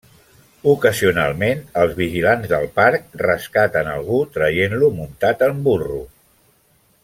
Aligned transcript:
Ocasionalment, 0.69 1.61
els 1.81 1.93
vigilants 1.99 2.49
del 2.53 2.65
parc 2.79 3.05
rescaten 3.25 3.91
algú 3.93 4.23
traient-lo 4.39 4.91
muntat 4.97 5.45
en 5.51 5.61
burro. 5.69 6.03